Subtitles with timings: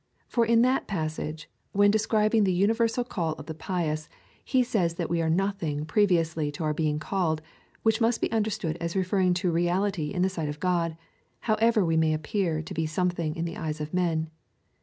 [0.27, 4.09] For in that j)as sage, when describing the universal call of the pious,
[4.43, 7.39] he says, that we are nothing previously to our being called,
[7.83, 10.97] which must be understood as referring to reality in the sight of God,
[11.41, 14.31] however we may appear to be something in the eyes of men.